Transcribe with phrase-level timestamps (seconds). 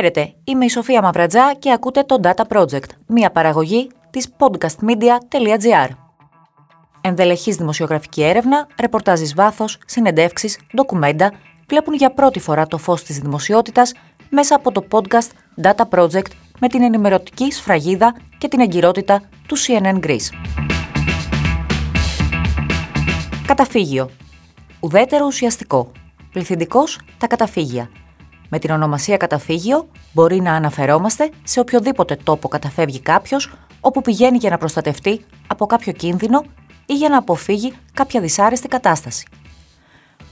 [0.00, 5.88] Χαίρετε, είμαι η Σοφία Μαυρατζά και ακούτε το Data Project, μια παραγωγή της podcastmedia.gr.
[7.00, 11.32] Ενδελεχής δημοσιογραφική έρευνα, ρεπορτάζεις βάθος, συνεντεύξεις, ντοκουμέντα
[11.68, 13.92] βλέπουν για πρώτη φορά το φως της δημοσιότητας
[14.30, 20.00] μέσα από το podcast Data Project με την ενημερωτική σφραγίδα και την εγκυρότητα του CNN
[20.00, 20.30] Greece.
[23.46, 24.10] Καταφύγιο.
[24.80, 25.92] Ουδέτερο ουσιαστικό.
[26.32, 27.90] Πληθυντικός τα καταφύγια.
[28.52, 34.50] Με την ονομασία καταφύγιο μπορεί να αναφερόμαστε σε οποιοδήποτε τόπο καταφεύγει κάποιος όπου πηγαίνει για
[34.50, 36.44] να προστατευτεί από κάποιο κίνδυνο
[36.86, 39.26] ή για να αποφύγει κάποια δυσάρεστη κατάσταση.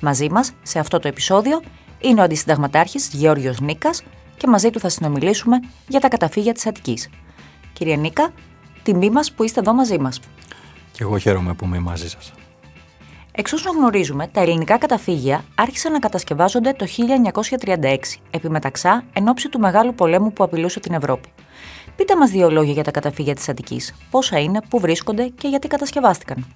[0.00, 1.62] Μαζί μας, σε αυτό το επεισόδιο,
[2.00, 4.02] είναι ο αντισυνταγματάρχης Γεώργιος Νίκας
[4.36, 7.10] και μαζί του θα συνομιλήσουμε για τα καταφύγια της Αττικής.
[7.72, 8.32] Κύριε Νίκα,
[8.82, 10.20] τιμή μας που είστε εδώ μαζί μας.
[10.92, 12.32] Και εγώ χαίρομαι που είμαι μαζί σας.
[13.40, 17.96] Εξ όσων γνωρίζουμε, τα ελληνικά καταφύγια άρχισαν να κατασκευάζονται το 1936,
[18.30, 21.28] επί μεταξά εν ώψη του μεγάλου πολέμου που απειλούσε την Ευρώπη.
[21.96, 23.94] Πείτε μας δύο λόγια για τα καταφύγια της Αττικής.
[24.10, 26.46] Πόσα είναι, πού βρίσκονται και γιατί κατασκευάστηκαν.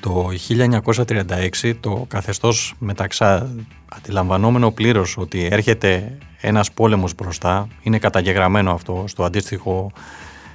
[0.00, 3.50] Το 1936 το καθεστώς μεταξά
[3.88, 9.92] αντιλαμβανόμενο πλήρως ότι έρχεται ένας πόλεμος μπροστά, είναι καταγεγραμμένο αυτό στο αντίστοιχο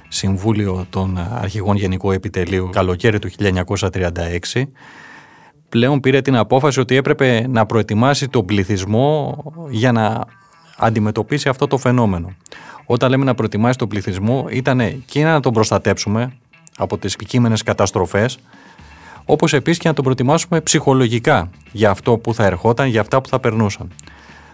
[0.08, 4.64] Συμβούλιο των Αρχηγών Γενικού Επιτελείου καλοκαίρι του 1936
[5.72, 9.36] πλέον πήρε την απόφαση ότι έπρεπε να προετοιμάσει τον πληθυσμό
[9.70, 10.24] για να
[10.76, 12.34] αντιμετωπίσει αυτό το φαινόμενο.
[12.86, 16.32] Όταν λέμε να προετοιμάσει τον πληθυσμό ήταν και να τον προστατέψουμε
[16.76, 18.38] από τις επικείμενες καταστροφές
[19.24, 23.28] όπως επίσης και να τον προετοιμάσουμε ψυχολογικά για αυτό που θα ερχόταν, για αυτά που
[23.28, 23.92] θα περνούσαν.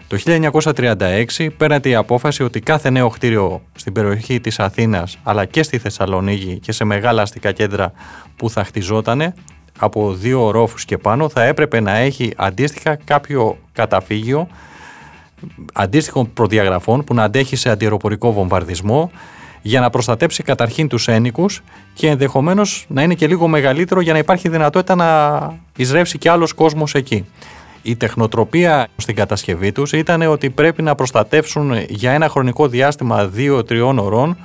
[0.07, 5.63] Το 1936 πέρατε η απόφαση ότι κάθε νέο κτίριο στην περιοχή της Αθήνας αλλά και
[5.63, 7.91] στη Θεσσαλονίκη και σε μεγάλα αστικά κέντρα
[8.35, 9.33] που θα χτιζότανε
[9.79, 14.47] από δύο ορόφους και πάνω θα έπρεπε να έχει αντίστοιχα κάποιο καταφύγιο
[15.73, 19.11] αντίστοιχων προδιαγραφών που να αντέχει σε αντιεροπορικό βομβαρδισμό
[19.61, 21.61] για να προστατέψει καταρχήν τους ένικους
[21.93, 25.39] και ενδεχομένως να είναι και λίγο μεγαλύτερο για να υπάρχει δυνατότητα να
[25.75, 27.25] εισρεύσει και άλλος κόσμος εκεί.
[27.81, 33.95] Η τεχνοτροπία στην κατασκευή τους ήταν ότι πρέπει να προστατεύσουν για ένα χρονικό διάστημα 2-3
[33.97, 34.37] ώρων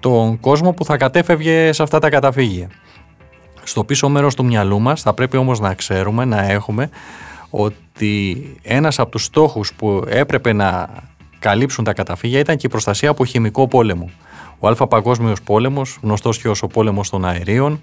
[0.00, 2.68] τον κόσμο που θα κατέφευγε σε αυτά τα καταφύγια.
[3.64, 6.90] Στο πίσω μέρος του μυαλού μας θα πρέπει όμως να ξέρουμε, να έχουμε
[7.50, 10.88] ότι ένας από τους στόχους που έπρεπε να
[11.38, 14.10] καλύψουν τα καταφύγια ήταν και η προστασία από χημικό πόλεμο.
[14.58, 17.80] Ο Α Παγκόσμιος Πόλεμος, γνωστός και ως ο πόλεμος των αερίων,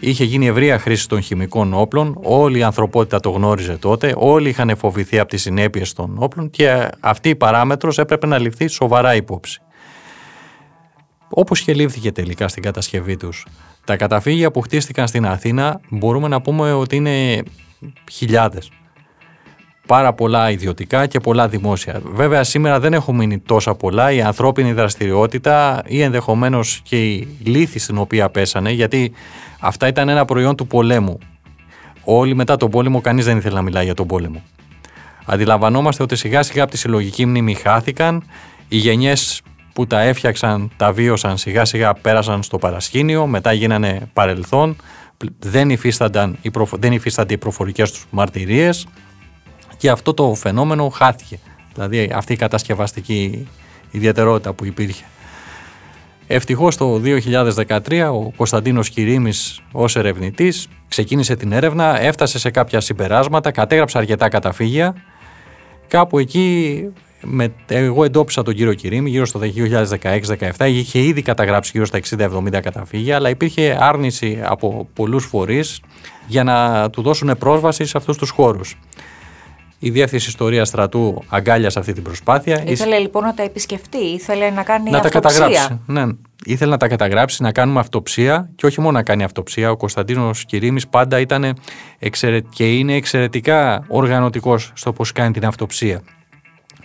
[0.00, 4.76] είχε γίνει ευρεία χρήση των χημικών όπλων, όλη η ανθρωπότητα το γνώριζε τότε, όλοι είχαν
[4.76, 9.62] φοβηθεί από τις συνέπειες των όπλων και αυτή η παράμετρος έπρεπε να ληφθεί σοβαρά υπόψη.
[11.28, 13.46] Όπως και λήφθηκε τελικά στην κατασκευή τους.
[13.84, 17.42] Τα καταφύγια που χτίστηκαν στην Αθήνα μπορούμε να πούμε ότι είναι
[18.12, 18.70] χιλιάδες.
[19.86, 22.00] Πάρα πολλά ιδιωτικά και πολλά δημόσια.
[22.04, 24.12] Βέβαια σήμερα δεν έχουν μείνει τόσα πολλά.
[24.12, 29.12] Η ανθρώπινη δραστηριότητα ή ενδεχομένως και η λύθη στην οποία πέσανε γιατί
[29.60, 31.18] αυτά ήταν ένα προϊόν του πολέμου.
[32.04, 34.42] Όλοι μετά τον πόλεμο κανείς δεν ήθελε να μιλάει για τον πόλεμο.
[35.24, 38.24] Αντιλαμβανόμαστε ότι σιγά σιγά από τη συλλογική μνήμη χάθηκαν,
[38.68, 44.76] οι γενιές που τα έφτιαξαν, τα βίωσαν σιγά σιγά πέρασαν στο παρασκήνιο, μετά γίνανε παρελθόν,
[45.38, 46.38] δεν, υφίστανταν,
[46.70, 48.86] δεν υφίστανται οι προφορικές τους μαρτυρίες
[49.76, 51.38] και αυτό το φαινόμενο χάθηκε.
[51.74, 53.48] Δηλαδή αυτή η κατασκευαστική
[53.90, 55.04] ιδιαιτερότητα που υπήρχε.
[56.26, 63.50] Ευτυχώς το 2013 ο Κωνσταντίνος Κυρίμης ως ερευνητής ξεκίνησε την έρευνα, έφτασε σε κάποια συμπεράσματα,
[63.50, 64.94] κατέγραψε αρκετά καταφύγια.
[65.88, 66.84] Κάπου εκεί
[67.24, 69.40] με, εγώ εντόπισα τον κύριο Κυρίμη γύρω στο
[69.98, 70.50] 2016-2017.
[70.58, 75.80] Είχε ήδη καταγράψει γύρω στα 60-70 καταφύγια, αλλά υπήρχε άρνηση από πολλούς φορείς
[76.26, 78.78] για να του δώσουν πρόσβαση σε αυτούς τους χώρους.
[79.78, 82.62] Η Διεύθυνση Ιστορίας Στρατού αγκάλιασε αυτή την προσπάθεια.
[82.66, 85.20] Ήθελε λοιπόν να τα επισκεφτεί, ήθελε να κάνει να αυτοψία.
[85.20, 85.80] τα καταγράψει.
[85.86, 86.04] Ναι,
[86.44, 89.70] ήθελε να τα καταγράψει, να κάνουμε αυτοψία και όχι μόνο να κάνει αυτοψία.
[89.70, 91.54] Ο Κωνσταντίνος Κυρίμης πάντα ήταν
[92.50, 96.02] και είναι εξαιρετικά οργανωτικός στο πώς κάνει την αυτοψία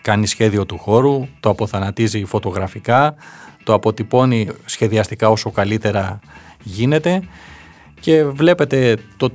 [0.07, 3.15] κάνει σχέδιο του χώρου, το αποθανατίζει φωτογραφικά,
[3.63, 6.19] το αποτυπώνει σχεδιαστικά όσο καλύτερα
[6.63, 7.21] γίνεται
[7.99, 9.31] και βλέπετε το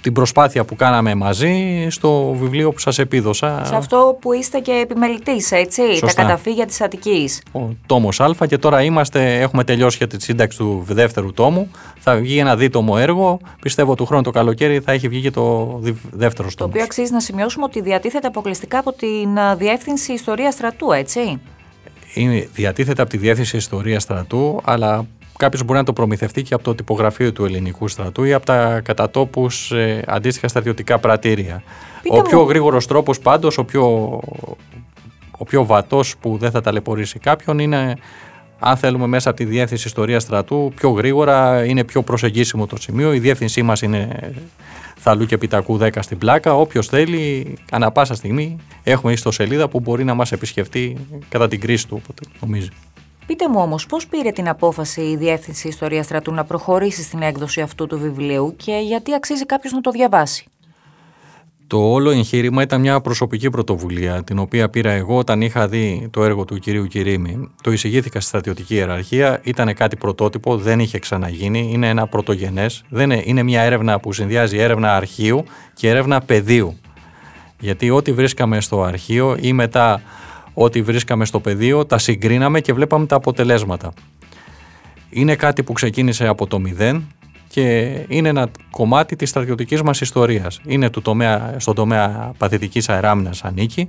[0.00, 3.62] την προσπάθεια που κάναμε μαζί στο βιβλίο που σας επίδωσα.
[3.64, 7.42] Σε αυτό που είστε και επιμελητής, έτσι, τα καταφύγια της Αττικής.
[7.52, 11.70] Ο τόμος Α και τώρα είμαστε, έχουμε τελειώσει για τη σύνταξη του δεύτερου τόμου.
[11.98, 15.78] Θα βγει ένα δίτομο έργο, πιστεύω του χρόνου το καλοκαίρι θα έχει βγει και το
[16.10, 16.70] δεύτερος τόμο.
[16.70, 21.40] Το οποίο αξίζει να σημειώσουμε ότι διατίθεται αποκλειστικά από την Διεύθυνση Ιστορίας Στρατού, έτσι.
[22.14, 26.62] Είναι, διατίθεται από τη Διεύθυνση Ιστορίας Στρατού, αλλά κάποιος μπορεί να το προμηθευτεί και από
[26.62, 31.62] το τυπογραφείο του ελληνικού στρατού ή από τα κατατόπους ε, αντίστοιχα στρατιωτικά πρατήρια.
[32.08, 33.84] ο πιο γρήγορος τρόπος πάντως, ο πιο
[35.38, 37.96] ο πιο βατός που δεν θα ταλαιπωρήσει κάποιον είναι
[38.58, 43.12] αν θέλουμε μέσα από τη διεύθυνση ιστορίας στρατού πιο γρήγορα είναι πιο προσεγγίσιμο το σημείο.
[43.12, 44.32] Η διεύθυνσή μας είναι
[44.96, 46.54] θαλού και πιτακού 10 στην πλάκα.
[46.54, 50.96] Όποιος θέλει, ανά πάσα στιγμή, έχουμε ιστοσελίδα που μπορεί να μας επισκεφτεί
[51.28, 52.68] κατά την κρίση του, όποτε νομίζει.
[53.26, 57.60] Πείτε μου όμως πώς πήρε την απόφαση η Διεύθυνση Ιστορίας Στρατού να προχωρήσει στην έκδοση
[57.60, 60.44] αυτού του βιβλίου και γιατί αξίζει κάποιος να το διαβάσει;
[61.66, 66.24] Το όλο εγχείρημα ήταν μια προσωπική πρωτοβουλία, την οποία πήρα εγώ όταν είχα δει το
[66.24, 67.50] έργο του κυρίου Κυρίμη.
[67.62, 72.84] Το εισηγήθηκα στη στρατιωτική ιεραρχία, ήταν κάτι πρωτότυπο, δεν είχε ξαναγίνει, είναι ένα πρωτογενές.
[72.98, 75.44] Είναι, είναι μια έρευνα που συνδυάζει έρευνα αρχείου
[75.74, 76.78] και έρευνα πεδίου.
[77.60, 80.02] Γιατί ό,τι βρίσκαμε στο αρχείο ή μετά
[80.58, 83.92] ό,τι βρίσκαμε στο πεδίο, τα συγκρίναμε και βλέπαμε τα αποτελέσματα.
[85.10, 87.04] Είναι κάτι που ξεκίνησε από το μηδέν
[87.48, 90.60] και είναι ένα κομμάτι της στρατιωτικής μας ιστορίας.
[90.66, 93.88] Είναι του τομέα, στον τομέα παθητικής αεράμινας ανήκει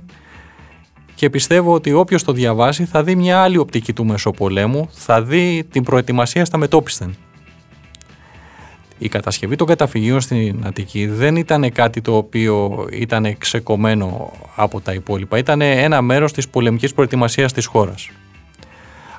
[1.14, 5.64] και πιστεύω ότι όποιος το διαβάσει θα δει μια άλλη οπτική του Μεσοπολέμου, θα δει
[5.70, 7.16] την προετοιμασία στα μετόπισθεν.
[8.98, 14.92] Η κατασκευή των καταφυγίων στην Αττική δεν ήταν κάτι το οποίο ήταν ξεκομμένο από τα
[14.92, 15.38] υπόλοιπα.
[15.38, 18.10] Ήταν ένα μέρος της πολεμικής προετοιμασίας της χώρας.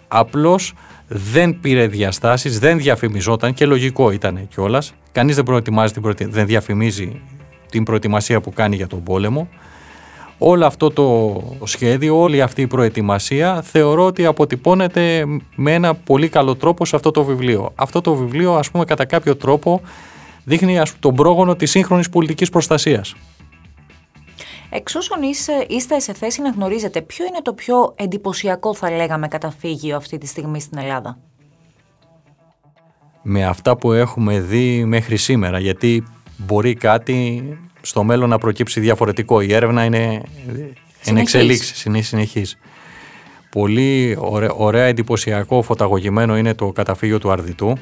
[0.08, 0.74] Απλώς
[1.08, 4.94] δεν πήρε διαστάσεις, δεν διαφημιζόταν και λογικό ήταν κιόλας.
[5.12, 7.22] Κανείς δεν, προετοιμάζει την δεν διαφημίζει
[7.70, 9.50] την προετοιμασία που κάνει για τον πόλεμο.
[10.42, 15.26] Όλο αυτό το σχέδιο, όλη αυτή η προετοιμασία θεωρώ ότι αποτυπώνεται
[15.56, 17.72] με ένα πολύ καλό τρόπο σε αυτό το βιβλίο.
[17.76, 19.82] Αυτό το βιβλίο ας πούμε κατά κάποιο τρόπο
[20.44, 23.16] δείχνει τον πρόγονο της σύγχρονης πολιτικής προστασίας.
[24.70, 29.28] Εξ όσων είστε, είστε σε θέση να γνωρίζετε, ποιο είναι το πιο εντυπωσιακό θα λέγαμε
[29.28, 31.18] καταφύγιο αυτή τη στιγμή στην Ελλάδα;
[33.22, 36.04] Με αυτά που έχουμε δει μέχρι σήμερα, γιατί
[36.38, 37.44] μπορεί κάτι
[37.82, 39.42] στο μέλλον να προκύψει διαφορετικό.
[39.42, 40.22] Η έρευνα είναι,
[41.06, 42.58] είναι εξελίξη, είναι συνεχής.
[43.50, 47.78] Πολύ ωραία, ωραία εντυπωσιακό φωταγωγημένο είναι το καταφύγιο του Αρδιτού.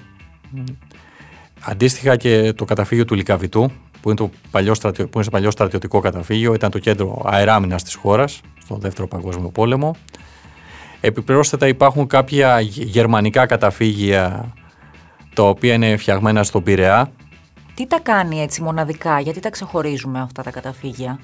[1.59, 3.71] Αντίστοιχα και το καταφύγιο του Λικαβητού,
[4.01, 7.95] που είναι το παλιό, στρατιο, που είναι παλιό στρατιωτικό καταφύγιο, ήταν το κέντρο αεράμινας της
[7.95, 9.95] χώρας, στον Δεύτερο Παγκόσμιο Πόλεμο.
[11.01, 14.53] Επιπρόσθετα υπάρχουν κάποια γερμανικά καταφύγια,
[15.33, 17.11] τα οποία είναι φτιαγμένα στον Πειραιά.
[17.77, 21.19] Τι τα κάνει έτσι μοναδικά, γιατί τα ξεχωρίζουμε αυτά τα καταφύγια;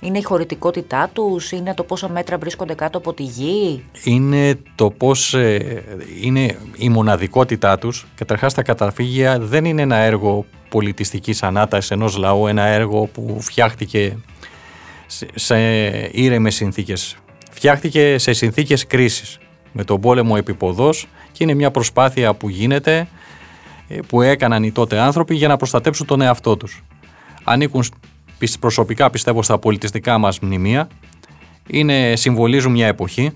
[0.00, 4.90] Είναι η χωρητικότητά τους, είναι το πόσα μέτρα βρίσκονται κάτω από τη γη; Είναι το
[4.90, 5.84] πώς ε,
[6.22, 8.06] είναι η μοναδικότητά τους.
[8.14, 14.16] Καταρχάς τα καταφύγια δεν είναι ένα έργο πολιτιστικής ανάτασης ενός λαού, ένα έργο που φτιάχτηκε
[15.34, 15.56] σε
[16.12, 17.16] ήρεμες συνθήκες.
[17.50, 19.38] Φτιάχτηκε σε συνθήκες κρίσης
[19.72, 23.06] με τον πόλεμο επιποδός και είναι μια προσπάθεια που γίνεται ε,
[24.06, 26.84] που έκαναν οι τότε άνθρωποι για να προστατέψουν τον εαυτό τους.
[27.44, 27.84] Ανήκουν
[28.60, 30.88] προσωπικά πιστεύω στα πολιτιστικά μας μνημεία.
[31.66, 33.32] Είναι, συμβολίζουν μια εποχή,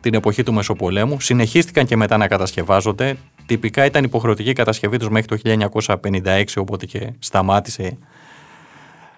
[0.00, 1.20] την εποχή του Μεσοπολέμου.
[1.20, 3.16] Συνεχίστηκαν και μετά να κατασκευάζονται.
[3.46, 5.68] Τυπικά ήταν υποχρεωτική κατασκευή τους μέχρι το
[6.02, 7.98] 1956, οπότε και σταμάτησε.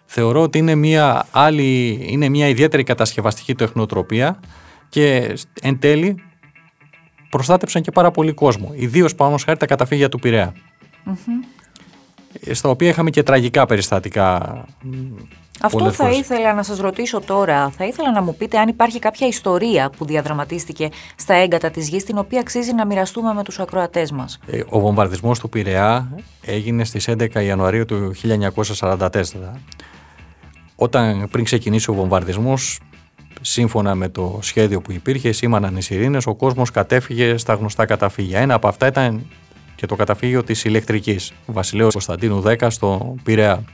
[0.05, 4.41] Θεωρώ ότι είναι μια, άλλη, είναι μια ιδιαίτερη κατασκευαστική τεχνοτροπία
[4.89, 6.23] και εν τέλει
[7.31, 8.73] προστάτεψαν και πάρα πολύ κόσμο.
[8.75, 10.19] Ιδίως πάνω χάρη τα καταφύγια του
[11.15, 14.65] πειραια στα οποία είχαμε και τραγικά περιστατικά.
[15.61, 17.71] Αυτό θα ήθελα να σας ρωτήσω τώρα.
[17.71, 22.05] Θα ήθελα να μου πείτε αν υπάρχει κάποια ιστορία που διαδραματίστηκε στα έγκατα της γης
[22.05, 24.39] την οποία αξίζει να μοιραστούμε με τους ακροατές μας.
[24.47, 26.09] Ε, ο βομβαρδισμός του Πειραιά
[26.43, 29.09] έγινε στις 11 Ιανουαρίου του 1944.
[30.77, 32.81] Όταν πριν ξεκινήσει ο βομβαρδισμός,
[33.41, 38.41] σύμφωνα με το σχέδιο που υπήρχε, σήμαναν οι σιρήνες, ο κόσμος κατέφυγε στα γνωστά καταφύγια.
[38.41, 39.27] Ένα από αυτά ήταν
[39.79, 43.65] και το καταφύγιο της ηλεκτρικής, Βασιλέου Κωνσταντίνου 10 στο Πειραιά.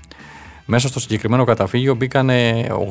[0.65, 2.31] Μέσα στο συγκεκριμένο καταφύγιο μπήκαν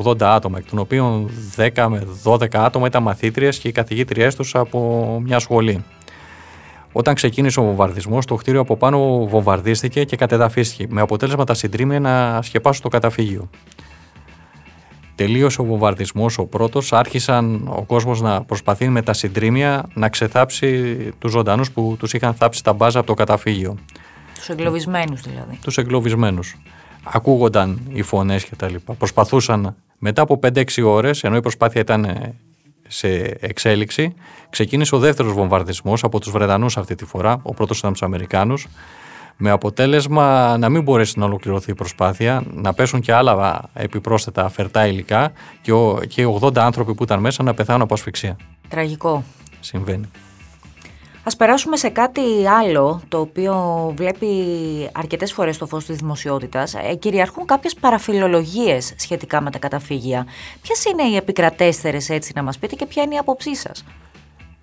[0.06, 4.56] 80 άτομα, εκ των οποίων 10 με 12 άτομα ήταν μαθήτριες και οι καθηγήτριές τους
[4.56, 5.84] από μια σχολή.
[6.92, 12.00] Όταν ξεκίνησε ο βομβαρδισμός, το κτίριο από πάνω βομβαρδίστηκε και κατεδαφίστηκε, με αποτέλεσμα τα συντρίμια
[12.00, 13.50] να σκεπάσουν το καταφύγιο.
[15.16, 20.96] Τελείωσε ο βομβαρδισμός ο πρώτος, άρχισαν ο κόσμος να προσπαθεί με τα συντρίμια να ξεθάψει
[21.20, 23.78] τους ζωντανούς που τους είχαν θάψει τα μπάζα από το καταφύγιο.
[24.36, 25.60] Τους εγκλωβισμένους δηλαδή.
[25.62, 26.58] Τους εγκλωβισμένους.
[27.04, 28.76] Ακούγονταν οι φωνές κτλ.
[28.98, 32.34] Προσπαθούσαν μετά από 5-6 ώρες, ενώ η προσπάθεια ήταν
[32.88, 33.08] σε
[33.40, 34.14] εξέλιξη,
[34.50, 37.40] ξεκίνησε ο δεύτερος βομβαρδισμός από τους Βρετανούς αυτή τη φορά.
[37.44, 38.68] Ο πρώτος ήταν τους Αμερικάνους
[39.38, 44.88] με αποτέλεσμα να μην μπορέσει να ολοκληρωθεί η προσπάθεια, να πέσουν και άλλα επιπρόσθετα φερτά
[44.88, 45.72] υλικά και,
[46.08, 48.36] και 80 άνθρωποι που ήταν μέσα να πεθάνουν από ασφυξία.
[48.68, 49.24] Τραγικό.
[49.60, 50.10] Συμβαίνει.
[51.26, 52.22] Ας περάσουμε σε κάτι
[52.60, 53.54] άλλο, το οποίο
[53.98, 54.28] βλέπει
[54.92, 56.74] αρκετές φορές το φως της δημοσιότητας.
[56.74, 60.26] Ε, κυριαρχούν κάποιες παραφιλολογίες σχετικά με τα καταφύγια.
[60.62, 63.84] Ποιες είναι οι επικρατέστερες έτσι να μας πείτε και ποια είναι η άποψή σας;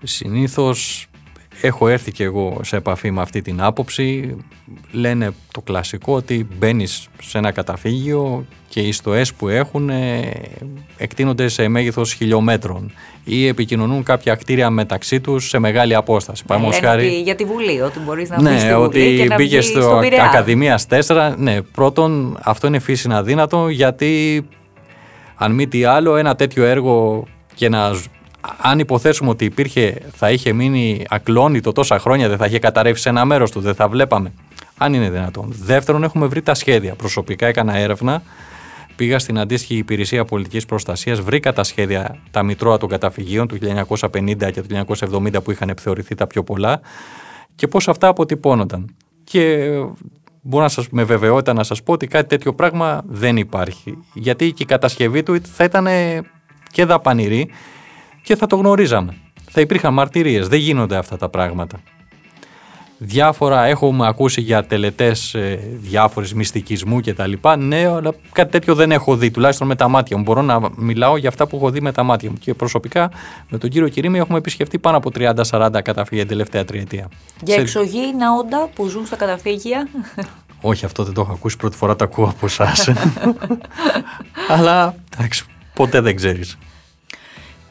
[0.03, 1.10] Συνήθως
[1.61, 4.37] έχω έρθει και εγώ σε επαφή με αυτή την άποψη.
[4.91, 10.31] Λένε το κλασικό ότι μπαίνεις σε ένα καταφύγιο και οι στοές που έχουν ε,
[10.97, 12.93] εκτείνονται σε μέγεθος χιλιόμετρων
[13.25, 16.45] ή επικοινωνούν κάποια κτίρια μεταξύ τους σε μεγάλη απόσταση.
[16.49, 17.09] Ναι, λένε χάρη...
[17.09, 20.87] για τη Βουλή, ότι μπορείς να ναι, στη ότι Βουλή και να μπήκες στο Ακαδημίας
[21.07, 21.35] 4.
[21.37, 24.43] Ναι, πρώτον αυτό είναι φύση αδύνατο γιατί
[25.35, 27.91] αν μη τι άλλο ένα τέτοιο έργο και να
[28.61, 33.09] αν υποθέσουμε ότι υπήρχε, θα είχε μείνει ακλόνητο τόσα χρόνια, δεν θα είχε καταρρεύσει σε
[33.09, 34.33] ένα μέρος του, δεν θα βλέπαμε.
[34.79, 35.55] Αν είναι δυνατόν.
[35.63, 36.95] Δεύτερον, έχουμε βρει τα σχέδια.
[36.95, 38.23] Προσωπικά έκανα έρευνα.
[38.97, 44.51] Πήγα στην αντίστοιχη υπηρεσία πολιτικής προστασίας, βρήκα τα σχέδια, τα μητρώα των καταφυγίων του 1950
[44.51, 46.81] και του 1970 που είχαν επιθεωρηθεί τα πιο πολλά
[47.55, 48.95] και πώς αυτά αποτυπώνονταν.
[49.25, 49.69] Και
[50.41, 53.99] μπορώ να σας, με βεβαιότητα να σας πω ότι κάτι τέτοιο πράγμα δεν υπάρχει.
[54.15, 55.87] Γιατί και η κατασκευή του θα ήταν
[56.71, 57.51] και δαπανηρή
[58.23, 59.15] και θα το γνωρίζαμε.
[59.51, 60.49] Θα υπήρχαν μαρτυρίες.
[60.49, 61.81] Δεν γίνονται αυτά τα πράγματα.
[63.03, 67.57] Διάφορα έχουμε ακούσει για τελετές ε, διάφορες μυστικισμού και τα λοιπά.
[67.57, 70.23] Ναι, αλλά κάτι τέτοιο δεν έχω δει, τουλάχιστον με τα μάτια μου.
[70.23, 72.37] Μπορώ να μιλάω για αυτά που έχω δει με τα μάτια μου.
[72.37, 73.11] Και προσωπικά
[73.49, 75.11] με τον κύριο Κυρίμη έχουμε επισκεφτεί πάνω από
[75.51, 77.09] 30-40 καταφύγια την τελευταία τριετία.
[77.45, 77.61] Για Σε...
[77.61, 79.89] εξωγήινα όντα που ζουν στα καταφύγια.
[80.61, 81.57] Όχι, αυτό δεν το έχω ακούσει.
[81.57, 82.89] Πρώτη φορά το ακούω από εσάς.
[84.55, 86.59] αλλά εντάξει, ποτέ δεν ξέρεις.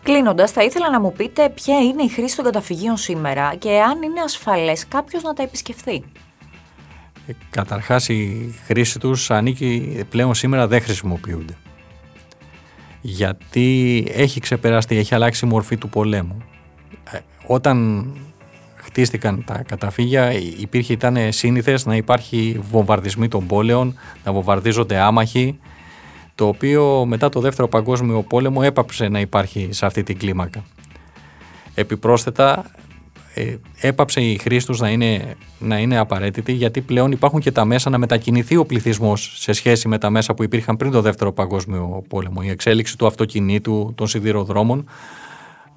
[0.09, 4.01] Κλείνοντας, θα ήθελα να μου πείτε ποια είναι η χρήση των καταφυγίων σήμερα και αν
[4.01, 6.03] είναι ασφαλές κάποιος να τα επισκεφθεί.
[7.27, 11.57] Ε, καταρχάς η χρήση τους ανήκει πλέον σήμερα δεν χρησιμοποιούνται.
[13.01, 16.43] Γιατί έχει ξεπεραστεί, έχει αλλάξει η μορφή του πολέμου.
[17.11, 18.07] Ε, όταν
[18.75, 25.59] χτίστηκαν τα καταφύγια υπήρχε, ήταν σύνηθες να υπάρχει βομβαρδισμοί των πόλεων, να βομβαρδίζονται άμαχοι
[26.39, 30.63] το οποίο μετά το δεύτερο παγκόσμιο πόλεμο έπαψε να υπάρχει σε αυτή την κλίμακα.
[31.73, 32.71] Επιπρόσθετα
[33.33, 37.65] ε, έπαψε η χρήση τους να είναι, να είναι απαραίτητη γιατί πλέον υπάρχουν και τα
[37.65, 41.31] μέσα να μετακινηθεί ο πληθυσμός σε σχέση με τα μέσα που υπήρχαν πριν το δεύτερο
[41.31, 42.41] παγκόσμιο πόλεμο.
[42.43, 44.89] Η εξέλιξη του αυτοκινήτου, των σιδηροδρόμων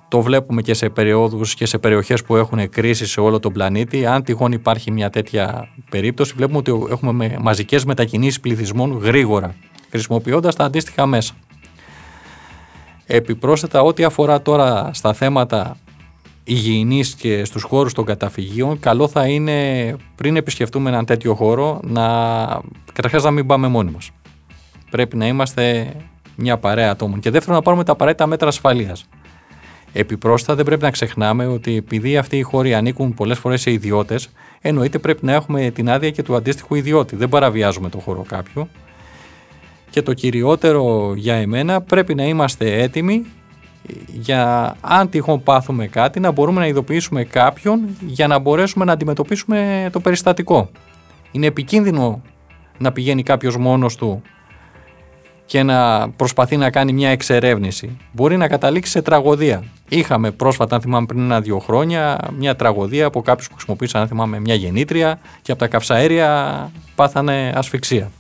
[0.09, 4.07] το βλέπουμε και σε περιόδους και σε περιοχές που έχουν κρίση σε όλο τον πλανήτη.
[4.07, 9.55] Αν τυχόν υπάρχει μια τέτοια περίπτωση, βλέπουμε ότι έχουμε μαζικές μετακινήσεις πληθυσμών γρήγορα
[9.93, 11.35] χρησιμοποιώντας τα αντίστοιχα μέσα.
[13.07, 15.77] Επιπρόσθετα, ό,τι αφορά τώρα στα θέματα
[16.45, 22.03] υγιεινής και στους χώρους των καταφυγίων, καλό θα είναι πριν επισκεφτούμε έναν τέτοιο χώρο να
[22.93, 24.11] καταρχάς να μην πάμε μόνοι μας.
[24.91, 25.95] Πρέπει να είμαστε
[26.37, 27.21] μια παρέα ατόμων.
[27.21, 29.09] Και δεύτερον, να πάρουμε τα απαραίτητα μέτρα ασφαλείας.
[29.93, 34.31] Επιπρόσθετα, δεν πρέπει να ξεχνάμε ότι επειδή αυτοί οι χώροι ανήκουν πολλές φορές σε ιδιώτες,
[34.61, 37.17] εννοείται πρέπει να έχουμε την άδεια και του αντίστοιχου ιδιώτη.
[37.17, 38.69] Δεν παραβιάζουμε το χώρο κάποιου
[39.93, 43.27] και το κυριότερο για εμένα πρέπει να είμαστε έτοιμοι
[44.07, 49.89] για αν τυχόν πάθουμε κάτι να μπορούμε να ειδοποιήσουμε κάποιον για να μπορέσουμε να αντιμετωπίσουμε
[49.93, 50.71] το περιστατικό.
[51.33, 52.23] Είναι επικίνδυνο
[52.79, 54.23] να πηγαίνει κάποιος μόνος του
[55.45, 57.99] και να προσπαθεί να κάνει μια εξερεύνηση.
[58.13, 59.65] Μπορεί να καταλήξει σε τραγωδία.
[59.89, 64.41] Είχαμε πρόσφατα, αν θυμάμαι πριν ένα-δύο χρόνια, μια τραγωδία από κάποιους που χρησιμοποίησαν, αν θυμάμαι,
[64.41, 68.11] μια γεννήτρια και από τα καυσαέρια πάθανε ασφυξία.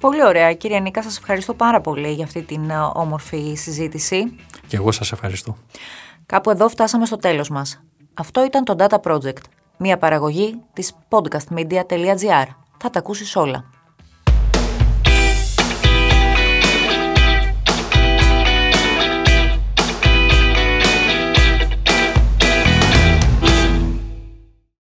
[0.00, 0.52] Πολύ ωραία.
[0.54, 4.36] Κύριε Νίκα, σας ευχαριστώ πάρα πολύ για αυτή την ε, όμορφη συζήτηση.
[4.66, 5.56] Και εγώ σας ευχαριστώ.
[6.26, 7.82] Κάπου εδώ φτάσαμε στο τέλος μας.
[8.14, 9.42] Αυτό ήταν το Data Project,
[9.76, 12.46] μια παραγωγή της podcastmedia.gr.
[12.78, 13.64] Θα τα ακούσεις όλα.